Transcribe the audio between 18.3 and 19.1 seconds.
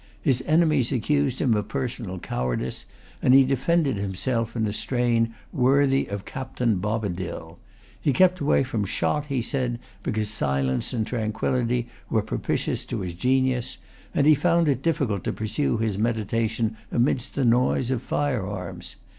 arms.